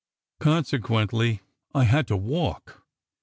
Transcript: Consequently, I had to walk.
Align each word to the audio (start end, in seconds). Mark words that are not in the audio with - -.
Consequently, 0.39 1.41
I 1.75 1.83
had 1.83 2.07
to 2.07 2.17
walk. 2.17 2.81